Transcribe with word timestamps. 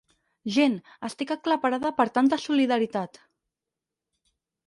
Gent, 0.53 0.77
estic 1.09 1.33
aclaparada 1.35 1.91
per 2.01 2.07
tanta 2.17 2.41
solidaritat. 2.45 3.23